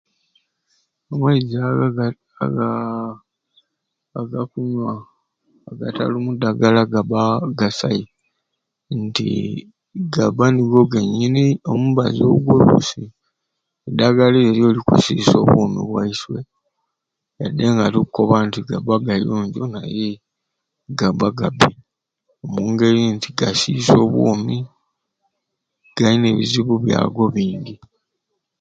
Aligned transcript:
Amaizi 1.11 1.55
ago 1.67 1.83
aga 1.89 2.05
agaa 2.43 3.17
aga 4.19 4.41
kunywa 4.51 4.93
agatalumu 5.69 6.31
dagala 6.43 6.81
gabba 6.93 7.19
gasai 7.59 8.01
nti 9.03 9.29
gabba 10.15 10.45
nigo 10.53 10.81
gennyini 10.93 11.45
omubazi 11.73 12.21
ogwo 12.33 12.51
olusi 12.59 13.03
eddagala 13.87 14.37
ekyo 14.49 14.67
kisiisa 14.87 15.35
obwoomi 15.43 15.81
bwaiswe 15.89 16.39
yadde 17.39 17.65
nga 17.75 17.85
tukkoba 17.93 18.35
nti 18.47 18.59
gabba 18.69 18.95
gayonjo 19.05 19.63
naye 19.73 20.09
gabba 20.99 21.27
gabbi 21.39 21.71
omu 22.45 22.61
ngeri 22.71 23.01
nti 23.15 23.29
gasiisa 23.39 23.93
obwoomi, 24.05 24.57
galina 25.95 26.27
ebizibu 26.31 26.73
byago 26.85 27.23
bingi. 27.33 27.75